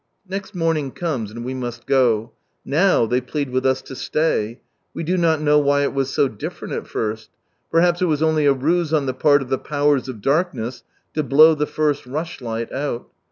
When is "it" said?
5.83-5.93, 8.01-8.05